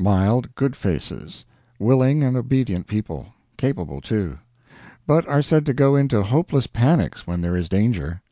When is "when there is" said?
7.26-7.68